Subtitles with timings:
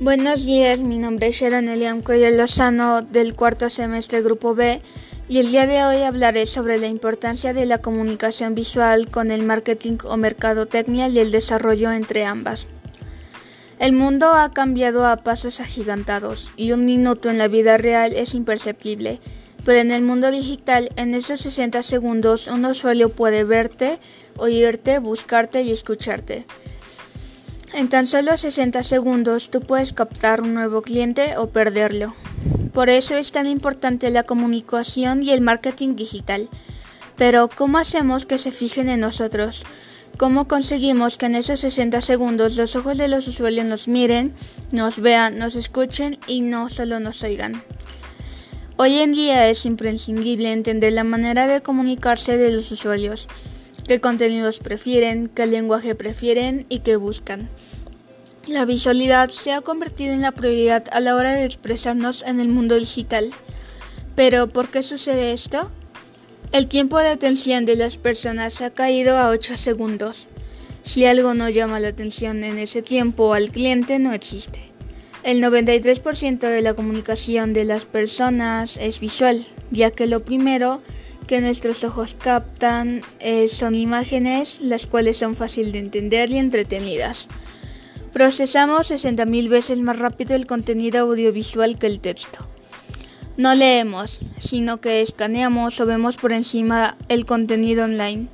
[0.00, 4.80] Buenos días, mi nombre es Sharon Eliam Cuello Lozano del cuarto semestre Grupo B
[5.28, 9.42] y el día de hoy hablaré sobre la importancia de la comunicación visual con el
[9.42, 12.68] marketing o mercadotecnia y el desarrollo entre ambas.
[13.80, 18.34] El mundo ha cambiado a pasos agigantados y un minuto en la vida real es
[18.34, 19.18] imperceptible,
[19.64, 23.98] pero en el mundo digital en esos 60 segundos un usuario puede verte,
[24.36, 26.46] oírte, buscarte y escucharte.
[27.78, 32.12] En tan solo 60 segundos tú puedes captar un nuevo cliente o perderlo.
[32.74, 36.48] Por eso es tan importante la comunicación y el marketing digital.
[37.16, 39.64] Pero ¿cómo hacemos que se fijen en nosotros?
[40.16, 44.34] ¿Cómo conseguimos que en esos 60 segundos los ojos de los usuarios nos miren,
[44.72, 47.62] nos vean, nos escuchen y no solo nos oigan?
[48.76, 53.28] Hoy en día es imprescindible entender la manera de comunicarse de los usuarios
[53.88, 57.48] qué contenidos prefieren, qué lenguaje prefieren y qué buscan.
[58.46, 62.48] La visualidad se ha convertido en la prioridad a la hora de expresarnos en el
[62.48, 63.30] mundo digital.
[64.14, 65.70] Pero, ¿por qué sucede esto?
[66.52, 70.28] El tiempo de atención de las personas ha caído a 8 segundos.
[70.82, 74.60] Si algo no llama la atención en ese tiempo al cliente no existe.
[75.22, 80.80] El 93% de la comunicación de las personas es visual, ya que lo primero
[81.28, 87.28] que nuestros ojos captan eh, son imágenes las cuales son fáciles de entender y entretenidas.
[88.12, 92.48] Procesamos 60.000 veces más rápido el contenido audiovisual que el texto.
[93.36, 98.26] No leemos, sino que escaneamos o vemos por encima el contenido online.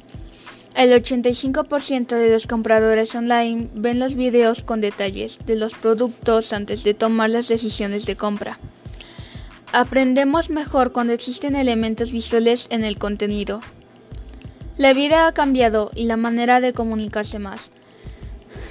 [0.75, 6.85] El 85% de los compradores online ven los videos con detalles de los productos antes
[6.85, 8.59] de tomar las decisiones de compra.
[9.77, 13.61] Aprendemos mejor cuando existen elementos visuales en el contenido.
[14.79, 17.71] La vida ha cambiado y la manera de comunicarse más.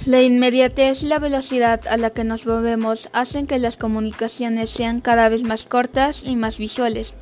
[0.06, 5.02] La inmediatez y la velocidad a la que nos movemos hacen que las comunicaciones sean
[5.02, 7.12] cada vez más cortas y más visuales.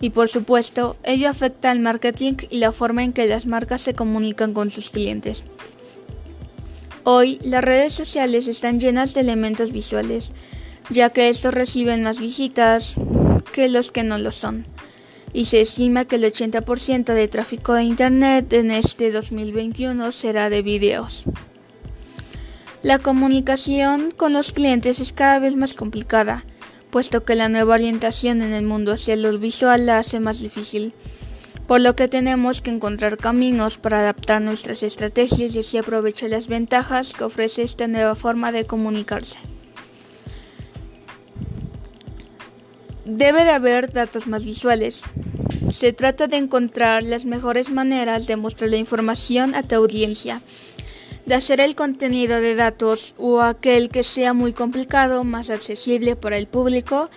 [0.00, 3.94] Y por supuesto, ello afecta al marketing y la forma en que las marcas se
[3.94, 5.44] comunican con sus clientes.
[7.04, 10.32] Hoy, las redes sociales están llenas de elementos visuales,
[10.88, 12.96] ya que estos reciben más visitas,
[13.50, 14.66] que los que no lo son.
[15.32, 20.62] Y se estima que el 80% de tráfico de Internet en este 2021 será de
[20.62, 21.24] videos.
[22.82, 26.44] La comunicación con los clientes es cada vez más complicada,
[26.90, 30.94] puesto que la nueva orientación en el mundo hacia lo visual la hace más difícil,
[31.66, 36.48] por lo que tenemos que encontrar caminos para adaptar nuestras estrategias y así aprovechar las
[36.48, 39.38] ventajas que ofrece esta nueva forma de comunicarse.
[43.12, 45.02] Debe de haber datos más visuales.
[45.72, 50.42] Se trata de encontrar las mejores maneras de mostrar la información a tu audiencia,
[51.26, 56.38] de hacer el contenido de datos o aquel que sea muy complicado más accesible para
[56.38, 57.10] el público,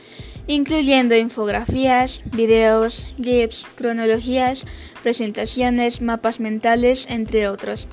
[0.47, 4.65] incluyendo infografías, videos, GIFs, cronologías,
[5.03, 7.87] presentaciones, mapas mentales, entre otros.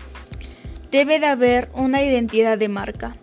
[0.90, 3.18] Debe de haber una identidad de marca.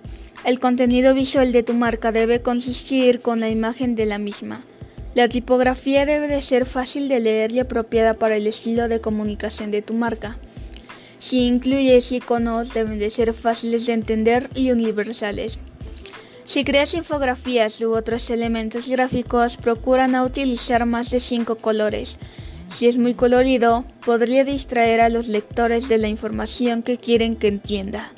[0.47, 4.63] El contenido visual de tu marca debe consistir con la imagen de la misma.
[5.13, 9.71] La tipografía debe de ser fácil de leer y apropiada para el estilo de comunicación
[9.71, 10.37] de tu marca.
[11.19, 15.59] Si incluyes iconos deben de ser fáciles de entender y universales.
[16.45, 22.15] Si creas infografías u otros elementos gráficos, procura no utilizar más de 5 colores.
[22.71, 27.49] Si es muy colorido, podría distraer a los lectores de la información que quieren que
[27.49, 28.13] entienda.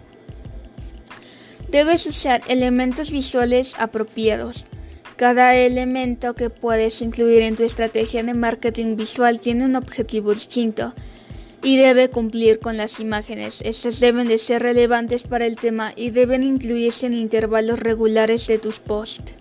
[1.71, 4.65] Debes usar elementos visuales apropiados.
[5.17, 10.93] Cada elemento que puedes incluir en tu estrategia de marketing visual tiene un objetivo distinto
[11.61, 13.61] y debe cumplir con las imágenes.
[13.61, 18.57] Estas deben de ser relevantes para el tema y deben incluirse en intervalos regulares de
[18.57, 19.33] tus posts.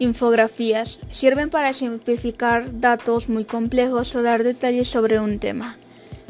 [0.00, 5.76] Infografías sirven para simplificar datos muy complejos o dar detalles sobre un tema.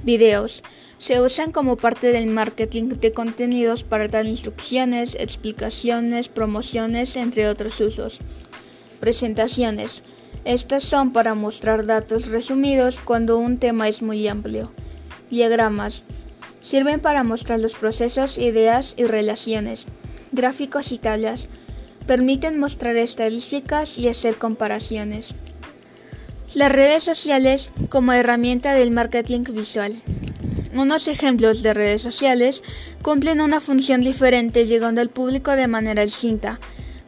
[0.02, 0.62] Videos
[0.98, 7.80] se usan como parte del marketing de contenidos para dar instrucciones, explicaciones, promociones, entre otros
[7.80, 8.20] usos.
[9.00, 10.02] Presentaciones.
[10.44, 14.72] Estas son para mostrar datos resumidos cuando un tema es muy amplio.
[15.30, 16.02] Diagramas.
[16.60, 19.86] Sirven para mostrar los procesos, ideas y relaciones.
[20.32, 21.48] Gráficos y tablas.
[22.06, 25.34] Permiten mostrar estadísticas y hacer comparaciones.
[26.54, 29.94] Las redes sociales como herramienta del marketing visual.
[30.74, 32.62] Unos ejemplos de redes sociales
[33.00, 36.60] cumplen una función diferente llegando al público de manera distinta.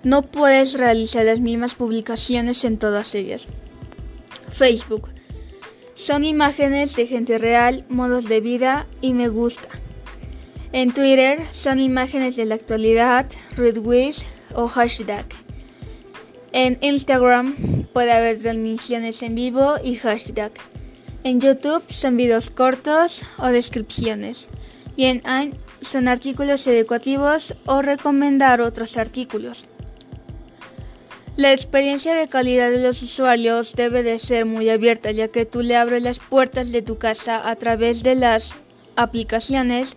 [0.02, 3.46] No puedes realizar las mismas publicaciones en todas ellas.
[4.50, 5.10] Facebook.
[5.94, 9.68] Son imágenes de gente real, modos de vida y me gusta.
[10.72, 13.26] En Twitter son imágenes de la actualidad,
[13.56, 14.24] retweets
[14.54, 15.26] o hashtag.
[16.52, 20.52] En Instagram puede haber transmisiones en vivo y hashtag.
[21.22, 24.48] En YouTube son videos cortos o descripciones.
[24.96, 29.64] Y en AIN son artículos educativos o recomendar otros artículos.
[31.36, 35.62] La experiencia de calidad de los usuarios debe de ser muy abierta ya que tú
[35.62, 38.54] le abres las puertas de tu casa a través de las
[38.96, 39.96] aplicaciones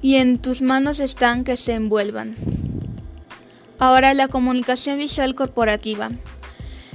[0.00, 2.36] y en tus manos están que se envuelvan.
[3.78, 6.10] Ahora la comunicación visual corporativa.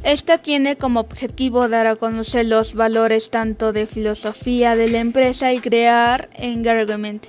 [0.03, 5.53] Esta tiene como objetivo dar a conocer los valores tanto de filosofía de la empresa
[5.53, 7.27] y crear engagement.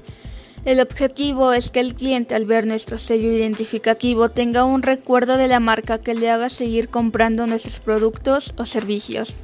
[0.65, 5.47] El objetivo es que el cliente al ver nuestro sello identificativo tenga un recuerdo de
[5.47, 9.35] la marca que le haga seguir comprando nuestros productos o servicios.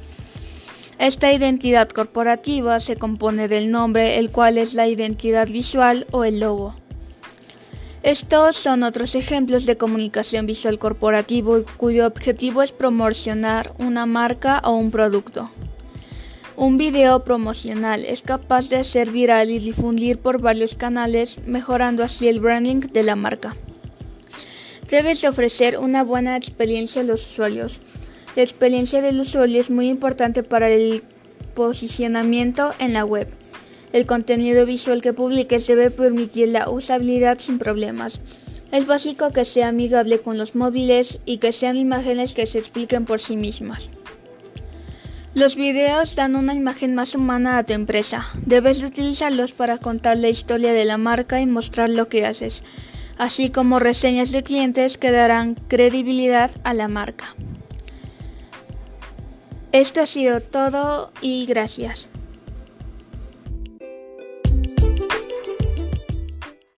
[0.99, 6.41] Esta identidad corporativa se compone del nombre, el cual es la identidad visual o el
[6.41, 6.80] logo.
[8.03, 14.71] Estos son otros ejemplos de comunicación visual corporativo cuyo objetivo es promocionar una marca o
[14.71, 15.51] un producto.
[16.55, 22.27] Un video promocional es capaz de ser viral y difundir por varios canales, mejorando así
[22.27, 23.55] el branding de la marca.
[24.89, 27.83] Debes de ofrecer una buena experiencia a los usuarios.
[28.35, 31.03] La experiencia del usuario es muy importante para el
[31.53, 33.27] posicionamiento en la web.
[33.93, 38.21] El contenido visual que publiques debe permitir la usabilidad sin problemas.
[38.71, 43.05] Es básico que sea amigable con los móviles y que sean imágenes que se expliquen
[43.05, 43.89] por sí mismas.
[45.33, 48.25] Los videos dan una imagen más humana a tu empresa.
[48.45, 52.63] Debes de utilizarlos para contar la historia de la marca y mostrar lo que haces,
[53.17, 57.35] así como reseñas de clientes que darán credibilidad a la marca.
[59.71, 62.10] Esto ha sido todo y gracias.